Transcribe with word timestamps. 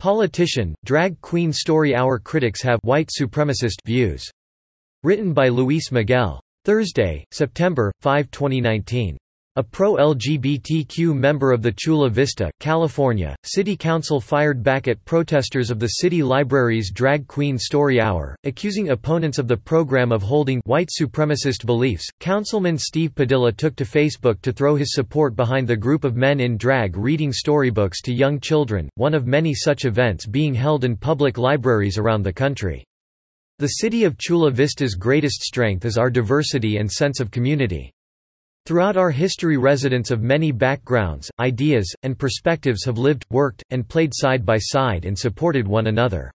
Politician, 0.00 0.74
drag 0.86 1.20
queen 1.20 1.52
story 1.52 1.94
Hour 1.94 2.18
critics 2.18 2.62
have 2.62 2.80
white 2.84 3.10
supremacist 3.10 3.84
views. 3.84 4.24
Written 5.02 5.34
by 5.34 5.48
Luis 5.48 5.92
Miguel. 5.92 6.40
Thursday, 6.64 7.22
September 7.32 7.92
5, 8.00 8.30
2019. 8.30 9.18
A 9.60 9.62
pro-LGBTQ 9.62 11.14
member 11.14 11.52
of 11.52 11.60
the 11.60 11.70
Chula 11.70 12.08
Vista, 12.08 12.50
California, 12.60 13.36
City 13.44 13.76
Council 13.76 14.18
fired 14.18 14.62
back 14.62 14.88
at 14.88 15.04
protesters 15.04 15.70
of 15.70 15.78
the 15.78 15.98
city 16.00 16.22
library's 16.22 16.90
Drag 16.90 17.26
Queen 17.28 17.58
Story 17.58 18.00
Hour, 18.00 18.34
accusing 18.44 18.88
opponents 18.88 19.38
of 19.38 19.48
the 19.48 19.56
program 19.58 20.12
of 20.12 20.22
holding 20.22 20.62
white 20.64 20.88
supremacist 20.88 21.66
beliefs. 21.66 22.08
Councilman 22.20 22.78
Steve 22.78 23.14
Padilla 23.14 23.52
took 23.52 23.76
to 23.76 23.84
Facebook 23.84 24.40
to 24.40 24.50
throw 24.50 24.76
his 24.76 24.94
support 24.94 25.36
behind 25.36 25.68
the 25.68 25.76
group 25.76 26.04
of 26.04 26.16
men 26.16 26.40
in 26.40 26.56
drag 26.56 26.96
reading 26.96 27.30
storybooks 27.30 28.00
to 28.00 28.14
young 28.14 28.40
children, 28.40 28.88
one 28.94 29.12
of 29.12 29.26
many 29.26 29.52
such 29.52 29.84
events 29.84 30.24
being 30.24 30.54
held 30.54 30.84
in 30.84 30.96
public 30.96 31.36
libraries 31.36 31.98
around 31.98 32.22
the 32.22 32.32
country. 32.32 32.82
The 33.58 33.68
city 33.68 34.04
of 34.04 34.16
Chula 34.16 34.52
Vista's 34.52 34.94
greatest 34.94 35.42
strength 35.42 35.84
is 35.84 35.98
our 35.98 36.08
diversity 36.08 36.78
and 36.78 36.90
sense 36.90 37.20
of 37.20 37.30
community. 37.30 37.92
Throughout 38.66 38.96
our 38.96 39.10
history 39.10 39.56
residents 39.56 40.10
of 40.10 40.22
many 40.22 40.52
backgrounds, 40.52 41.30
ideas, 41.40 41.92
and 42.02 42.18
perspectives 42.18 42.84
have 42.84 42.98
lived, 42.98 43.24
worked, 43.30 43.64
and 43.70 43.88
played 43.88 44.12
side 44.14 44.44
by 44.46 44.58
side 44.58 45.04
and 45.04 45.18
supported 45.18 45.66
one 45.66 45.86
another. 45.86 46.30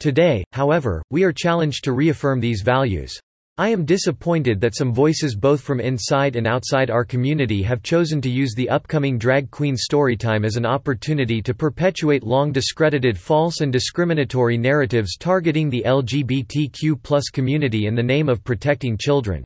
Today, 0.00 0.44
however, 0.52 1.02
we 1.10 1.24
are 1.24 1.32
challenged 1.32 1.84
to 1.84 1.92
reaffirm 1.92 2.40
these 2.40 2.62
values. 2.62 3.18
I 3.56 3.68
am 3.68 3.84
disappointed 3.84 4.60
that 4.60 4.74
some 4.74 4.92
voices 4.92 5.36
both 5.36 5.60
from 5.60 5.78
inside 5.78 6.34
and 6.34 6.44
outside 6.44 6.90
our 6.90 7.04
community 7.04 7.62
have 7.62 7.84
chosen 7.84 8.20
to 8.22 8.28
use 8.28 8.52
the 8.56 8.68
upcoming 8.68 9.16
Drag 9.16 9.48
Queen 9.52 9.76
Storytime 9.76 10.44
as 10.44 10.56
an 10.56 10.66
opportunity 10.66 11.40
to 11.42 11.54
perpetuate 11.54 12.24
long 12.24 12.50
discredited 12.50 13.16
false 13.16 13.60
and 13.60 13.72
discriminatory 13.72 14.58
narratives 14.58 15.16
targeting 15.16 15.70
the 15.70 15.84
LGBTQ 15.86 17.32
community 17.32 17.86
in 17.86 17.94
the 17.94 18.02
name 18.02 18.28
of 18.28 18.42
protecting 18.42 18.98
children. 18.98 19.44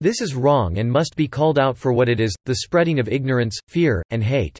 This 0.00 0.20
is 0.20 0.34
wrong 0.34 0.76
and 0.76 0.90
must 0.90 1.16
be 1.16 1.26
called 1.26 1.58
out 1.58 1.78
for 1.78 1.90
what 1.90 2.10
it 2.10 2.20
is, 2.20 2.34
the 2.44 2.56
spreading 2.56 2.98
of 2.98 3.08
ignorance, 3.08 3.58
fear, 3.66 4.02
and 4.10 4.22
hate. 4.22 4.58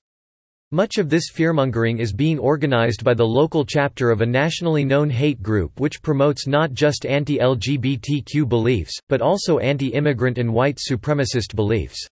Much 0.73 0.97
of 0.97 1.11
this 1.11 1.31
fearmongering 1.31 2.01
is 2.01 2.13
being 2.13 2.39
organized 2.39 3.05
by 3.05 3.13
the 3.13 3.27
local 3.27 3.65
chapter 3.65 4.11
of 4.11 4.23
a 4.23 4.27
nationally 4.27 4.85
known 4.85 5.11
hate 5.11 5.43
group 5.43 5.79
which 5.79 6.03
promotes 6.03 6.47
not 6.47 6.73
just 6.73 7.05
anti-LGBTQ 7.05 8.49
beliefs, 8.49 8.99
but 9.09 9.21
also 9.21 9.59
anti-immigrant 9.59 10.39
and 10.39 10.53
white 10.53 10.79
supremacist 10.79 11.55
beliefs. 11.55 12.09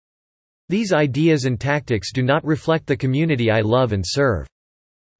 These 0.69 0.93
ideas 0.93 1.47
and 1.47 1.59
tactics 1.59 2.13
do 2.13 2.23
not 2.23 2.45
reflect 2.45 2.87
the 2.87 2.97
community 2.97 3.51
I 3.51 3.61
love 3.61 3.93
and 3.93 4.05
serve. 4.07 4.47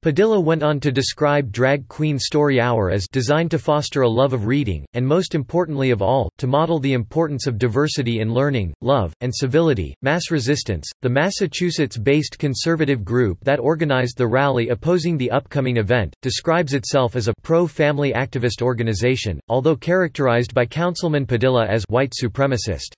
Padilla 0.05 0.39
went 0.39 0.61
on 0.61 0.79
to 0.81 0.91
describe 0.91 1.51
Drag 1.51 1.87
Queen 1.87 2.19
Story 2.19 2.61
Hour 2.61 2.91
as 2.91 3.07
designed 3.07 3.49
to 3.49 3.57
foster 3.57 4.03
a 4.03 4.07
love 4.07 4.33
of 4.33 4.45
reading, 4.45 4.85
and 4.93 5.03
most 5.03 5.33
importantly 5.33 5.89
of 5.89 5.99
all, 5.99 6.29
to 6.37 6.45
model 6.45 6.77
the 6.77 6.93
importance 6.93 7.47
of 7.47 7.57
diversity 7.57 8.19
in 8.19 8.31
learning, 8.31 8.71
love, 8.81 9.15
and 9.21 9.33
civility. 9.33 9.95
Mass 10.03 10.29
Resistance, 10.29 10.87
the 11.01 11.09
Massachusetts 11.09 11.97
based 11.97 12.37
conservative 12.37 13.03
group 13.03 13.39
that 13.45 13.59
organized 13.59 14.19
the 14.19 14.27
rally 14.27 14.69
opposing 14.69 15.17
the 15.17 15.31
upcoming 15.31 15.77
event, 15.77 16.13
describes 16.21 16.75
itself 16.75 17.15
as 17.15 17.27
a 17.27 17.33
pro 17.41 17.65
family 17.65 18.13
activist 18.13 18.61
organization, 18.61 19.39
although 19.49 19.75
characterized 19.75 20.53
by 20.53 20.67
Councilman 20.67 21.25
Padilla 21.25 21.65
as 21.65 21.83
white 21.89 22.13
supremacist. 22.21 22.93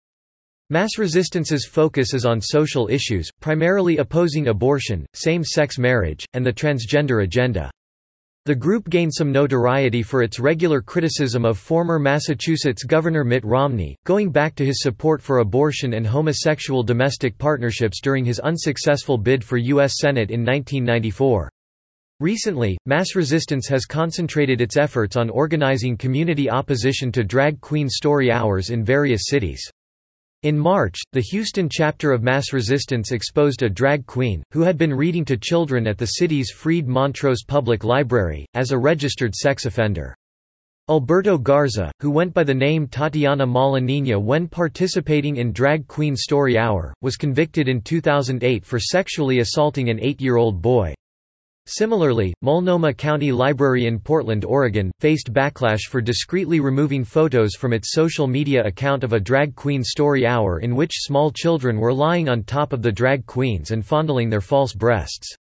Mass 0.70 0.98
Resistance's 0.98 1.66
focus 1.66 2.14
is 2.14 2.26
on 2.26 2.42
social 2.42 2.90
issues, 2.90 3.30
primarily 3.40 4.00
opposing 4.00 4.50
abortion, 4.50 5.06
same-sex 5.14 5.78
marriage, 5.78 6.26
and 6.34 6.46
the 6.46 6.52
transgender 6.52 7.24
agenda. 7.24 7.72
The 8.44 8.56
group 8.56 8.90
gained 8.90 9.14
some 9.14 9.32
notoriety 9.32 10.04
for 10.04 10.24
its 10.24 10.42
regular 10.42 10.82
criticism 10.82 11.46
of 11.46 11.58
former 11.58 12.00
Massachusetts 12.00 12.84
Governor 12.84 13.24
Mitt 13.24 13.46
Romney, 13.46 13.96
going 14.06 14.30
back 14.30 14.56
to 14.56 14.66
his 14.66 14.82
support 14.82 15.22
for 15.22 15.38
abortion 15.38 15.94
and 15.94 16.06
homosexual 16.06 16.84
domestic 16.84 17.38
partnerships 17.38 18.02
during 18.02 18.26
his 18.26 18.40
unsuccessful 18.40 19.18
bid 19.18 19.46
for 19.46 19.56
U.S. 19.56 19.94
Senate 20.02 20.32
in 20.32 20.42
1994. 20.42 21.50
Recently, 22.20 22.78
Mass 22.86 23.16
Resistance 23.16 23.70
has 23.70 23.86
concentrated 23.86 24.60
its 24.60 24.76
efforts 24.76 25.16
on 25.16 25.30
organizing 25.30 25.96
community 25.96 26.50
opposition 26.50 27.10
to 27.14 27.24
drag 27.24 27.62
queen 27.62 27.88
story 27.88 28.34
hours 28.34 28.70
in 28.70 28.84
various 28.84 29.28
cities. 29.28 29.62
In 30.48 30.58
March, 30.58 30.98
the 31.12 31.20
Houston 31.20 31.68
chapter 31.70 32.14
of 32.14 32.24
Mass 32.24 32.54
Resistance 32.54 33.12
exposed 33.12 33.64
a 33.64 33.70
drag 33.70 34.06
queen, 34.06 34.42
who 34.54 34.62
had 34.62 34.78
been 34.78 34.94
reading 34.94 35.26
to 35.26 35.36
children 35.36 35.86
at 35.86 35.98
the 35.98 36.06
city's 36.06 36.52
Freed 36.52 36.88
Montrose 36.88 37.44
Public 37.46 37.84
Library, 37.84 38.46
as 38.54 38.72
a 38.72 38.78
registered 38.78 39.36
sex 39.36 39.66
offender. 39.66 40.16
Alberto 40.90 41.38
Garza, 41.38 41.92
who 42.00 42.10
went 42.10 42.34
by 42.34 42.46
the 42.46 42.54
name 42.54 42.88
Tatiana 42.88 43.46
Malanina 43.46 44.18
when 44.18 44.48
participating 44.48 45.36
in 45.36 45.52
Drag 45.52 45.86
Queen 45.86 46.16
Story 46.16 46.58
Hour, 46.58 46.94
was 47.02 47.18
convicted 47.18 47.68
in 47.68 47.82
2008 47.82 48.64
for 48.64 48.80
sexually 48.80 49.40
assaulting 49.40 49.90
an 49.90 50.00
eight-year-old 50.02 50.62
boy. 50.62 50.94
Similarly, 51.70 52.34
Multnomah 52.42 52.94
County 52.94 53.34
Library 53.34 53.88
in 53.88 54.00
Portland, 54.00 54.46
Oregon, 54.46 54.90
faced 55.02 55.34
backlash 55.34 55.82
for 55.90 56.00
discreetly 56.00 56.62
removing 56.62 57.04
photos 57.04 57.56
from 57.56 57.74
its 57.74 57.92
social 57.92 58.26
media 58.26 58.64
account 58.66 59.04
of 59.04 59.12
a 59.12 59.20
drag 59.20 59.54
queen 59.54 59.84
story 59.84 60.26
hour 60.26 60.62
in 60.62 60.78
which 60.78 60.94
small 60.94 61.30
children 61.30 61.78
were 61.78 61.94
lying 61.94 62.30
on 62.30 62.44
top 62.44 62.72
of 62.72 62.82
the 62.82 62.92
drag 62.92 63.26
queens 63.26 63.72
and 63.72 63.86
fondling 63.86 64.30
their 64.30 64.40
false 64.40 64.74
breasts. 64.74 65.36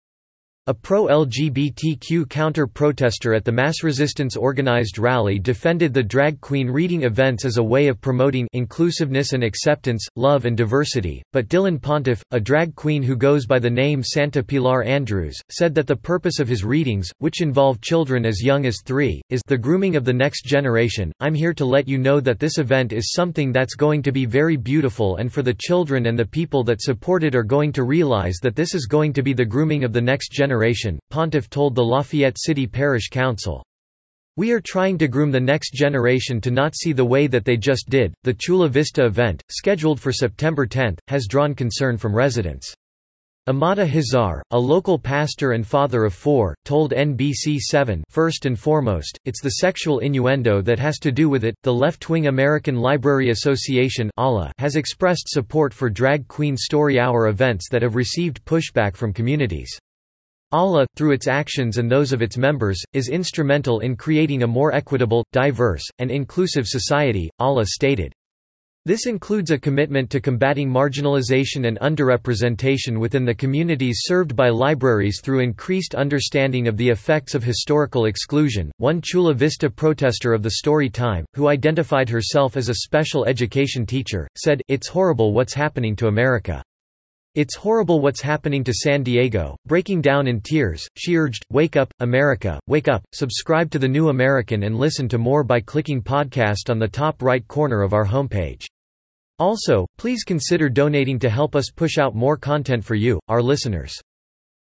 A 0.67 0.73
pro-LGBTQ 0.73 2.27
counter-protester 2.27 3.35
at 3.35 3.45
the 3.45 3.51
mass 3.51 3.83
resistance 3.83 4.35
organized 4.35 4.97
rally 4.97 5.37
defended 5.37 5.93
the 5.93 6.01
drag 6.01 6.41
queen 6.41 6.67
reading 6.67 7.03
events 7.03 7.45
as 7.45 7.57
a 7.57 7.63
way 7.63 7.87
of 7.87 8.01
promoting 8.01 8.47
inclusiveness 8.53 9.33
and 9.33 9.43
acceptance, 9.43 10.07
love 10.15 10.45
and 10.45 10.57
diversity, 10.57 11.21
but 11.33 11.49
Dylan 11.49 11.79
Pontiff, 11.79 12.23
a 12.31 12.39
drag 12.39 12.73
queen 12.73 13.03
who 13.03 13.15
goes 13.15 13.45
by 13.45 13.59
the 13.59 13.69
name 13.69 14.01
Santa 14.01 14.41
Pilar 14.41 14.81
Andrews, 14.81 15.39
said 15.51 15.75
that 15.75 15.85
the 15.85 15.95
purpose 15.95 16.39
of 16.39 16.47
his 16.47 16.63
readings, 16.63 17.11
which 17.19 17.43
involve 17.43 17.79
children 17.79 18.25
as 18.25 18.41
young 18.41 18.65
as 18.65 18.81
three, 18.83 19.21
is 19.29 19.43
the 19.45 19.55
grooming 19.55 19.95
of 19.95 20.03
the 20.03 20.11
next 20.11 20.45
generation. 20.45 21.11
I'm 21.19 21.35
here 21.35 21.53
to 21.53 21.65
let 21.65 21.87
you 21.87 21.99
know 21.99 22.19
that 22.21 22.39
this 22.39 22.57
event 22.57 22.91
is 22.91 23.11
something 23.11 23.51
that's 23.51 23.75
going 23.75 24.01
to 24.01 24.11
be 24.11 24.25
very 24.25 24.57
beautiful 24.57 25.17
and 25.17 25.31
for 25.31 25.43
the 25.43 25.53
children 25.53 26.07
and 26.07 26.17
the 26.17 26.25
people 26.25 26.63
that 26.63 26.81
support 26.81 27.23
it 27.23 27.35
are 27.35 27.43
going 27.43 27.71
to 27.73 27.83
realize 27.83 28.37
that 28.41 28.55
this 28.55 28.73
is 28.73 28.87
going 28.87 29.13
to 29.13 29.21
be 29.21 29.33
the 29.33 29.45
grooming 29.45 29.83
of 29.83 29.93
the 29.93 30.01
next 30.01 30.31
generation 30.31 30.54
generation, 30.55 30.97
Pontiff 31.09 31.49
told 31.49 31.75
the 31.75 31.83
Lafayette 31.83 32.37
City 32.39 32.65
Parish 32.65 33.09
Council. 33.09 33.61
We 34.37 34.53
are 34.53 34.61
trying 34.61 34.97
to 34.99 35.09
groom 35.09 35.29
the 35.29 35.39
next 35.39 35.73
generation 35.73 36.39
to 36.41 36.49
not 36.49 36.77
see 36.77 36.93
the 36.93 37.03
way 37.03 37.27
that 37.27 37.43
they 37.43 37.57
just 37.57 37.89
did. 37.89 38.13
The 38.23 38.33
Chula 38.33 38.69
Vista 38.69 39.05
event, 39.05 39.43
scheduled 39.51 39.99
for 39.99 40.13
September 40.13 40.65
10, 40.65 40.95
has 41.09 41.27
drawn 41.27 41.55
concern 41.55 41.97
from 41.97 42.15
residents. 42.15 42.73
Amada 43.47 43.85
Hazar, 43.85 44.41
a 44.51 44.57
local 44.57 44.97
pastor 44.97 45.51
and 45.51 45.67
father 45.67 46.05
of 46.05 46.13
four, 46.13 46.55
told 46.63 46.93
NBC7 46.93 48.01
First 48.09 48.45
and 48.45 48.57
foremost, 48.57 49.19
it's 49.25 49.41
the 49.41 49.57
sexual 49.61 49.99
innuendo 49.99 50.61
that 50.61 50.79
has 50.79 50.99
to 50.99 51.11
do 51.11 51.27
with 51.27 51.43
it. 51.43 51.53
The 51.63 51.73
left-wing 51.73 52.27
American 52.27 52.77
Library 52.77 53.29
Association 53.29 54.09
has 54.57 54.77
expressed 54.77 55.27
support 55.27 55.73
for 55.73 55.89
drag 55.89 56.29
queen 56.29 56.55
story 56.55 56.97
hour 56.97 57.27
events 57.27 57.67
that 57.69 57.81
have 57.81 57.95
received 57.95 58.43
pushback 58.45 58.95
from 58.95 59.11
communities. 59.11 59.77
ALA, 60.53 60.85
through 60.95 61.11
its 61.11 61.27
actions 61.27 61.77
and 61.77 61.89
those 61.91 62.13
of 62.13 62.21
its 62.21 62.37
members, 62.37 62.81
is 62.93 63.09
instrumental 63.09 63.79
in 63.79 63.95
creating 63.95 64.43
a 64.43 64.47
more 64.47 64.73
equitable, 64.73 65.25
diverse, 65.31 65.83
and 65.99 66.11
inclusive 66.11 66.67
society, 66.67 67.29
ALA 67.39 67.65
stated. 67.65 68.13
This 68.87 69.07
includes 69.07 69.49
a 69.49 69.57
commitment 69.57 70.11
to 70.11 70.21
combating 70.21 70.69
marginalization 70.69 71.67
and 71.67 71.79
underrepresentation 71.79 72.99
within 72.99 73.25
the 73.25 73.33
communities 73.33 74.01
served 74.03 74.35
by 74.35 74.49
libraries 74.49 75.21
through 75.23 75.39
increased 75.39 75.95
understanding 75.95 76.67
of 76.67 76.77
the 76.77 76.89
effects 76.89 77.33
of 77.33 77.43
historical 77.43 78.05
exclusion. 78.05 78.71
One 78.77 79.01
Chula 79.01 79.33
Vista 79.33 79.71
protester 79.71 80.33
of 80.33 80.43
the 80.43 80.51
story 80.51 80.91
time, 80.91 81.25
who 81.33 81.47
identified 81.47 82.09
herself 82.09 82.55
as 82.57 82.69
a 82.69 82.75
special 82.75 83.25
education 83.25 83.87
teacher, 83.87 84.27
said, 84.37 84.61
It's 84.67 84.87
horrible 84.87 85.33
what's 85.33 85.55
happening 85.55 85.95
to 85.95 86.07
America. 86.07 86.61
It's 87.35 87.53
horrible 87.53 87.99
what's 87.99 88.21
happening 88.21 88.63
to 88.63 88.73
San 88.73 89.03
Diego. 89.03 89.57
Breaking 89.67 89.99
down 89.99 90.25
in 90.25 90.39
tears, 90.39 90.87
she 90.95 91.17
urged, 91.17 91.45
Wake 91.51 91.75
up, 91.75 91.93
America, 91.99 92.61
wake 92.67 92.87
up, 92.87 93.03
subscribe 93.11 93.69
to 93.71 93.79
The 93.79 93.89
New 93.89 94.07
American 94.07 94.63
and 94.63 94.77
listen 94.77 95.09
to 95.09 95.17
more 95.17 95.43
by 95.43 95.59
clicking 95.59 96.01
podcast 96.01 96.69
on 96.69 96.79
the 96.79 96.87
top 96.87 97.21
right 97.21 97.45
corner 97.45 97.81
of 97.81 97.91
our 97.91 98.05
homepage. 98.05 98.63
Also, 99.37 99.85
please 99.97 100.23
consider 100.23 100.69
donating 100.69 101.19
to 101.19 101.29
help 101.29 101.57
us 101.57 101.71
push 101.75 101.97
out 101.97 102.15
more 102.15 102.37
content 102.37 102.85
for 102.85 102.95
you, 102.95 103.19
our 103.27 103.41
listeners. 103.41 103.93